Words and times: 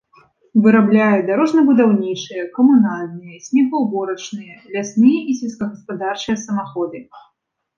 Вырабляе 0.61 1.19
дарожна-будаўнічыя, 1.27 2.43
камунальныя, 2.55 3.35
снегаўборачныя, 3.49 4.55
лясныя 4.77 5.19
і 5.29 5.39
сельскагаспадарчыя 5.43 6.37
самаходы. 6.47 6.99